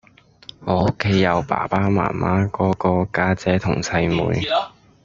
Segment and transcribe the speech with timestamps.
[0.61, 4.41] 我屋企有爸爸媽媽，哥哥，家姐同細妹